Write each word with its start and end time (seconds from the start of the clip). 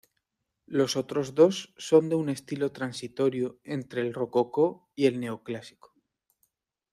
Los 0.65 0.95
otros 0.97 1.35
dos 1.35 1.75
son 1.77 2.09
de 2.09 2.15
un 2.15 2.29
estilo 2.29 2.71
transitorio 2.71 3.59
entre 3.63 4.01
el 4.01 4.15
rococó 4.15 4.89
y 4.95 5.05
el 5.05 5.19
neoclásico. 5.19 5.93